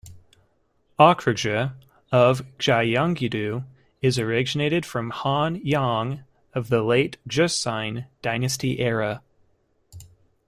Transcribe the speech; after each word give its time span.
Okroju 0.97 1.75
of 2.11 2.41
Gyeonggi-do 2.57 3.63
is 4.01 4.17
originated 4.17 4.83
from 4.83 5.11
Hanyang 5.11 6.23
of 6.55 6.69
the 6.69 6.81
late 6.81 7.17
Joseon 7.29 8.07
Dynasty 8.23 8.79
era. 8.79 9.21